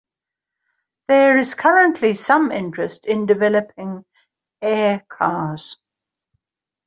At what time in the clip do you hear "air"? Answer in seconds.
4.59-5.03